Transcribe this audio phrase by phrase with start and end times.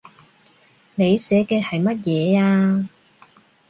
[0.95, 2.85] 你寫嘅係乜嘢呀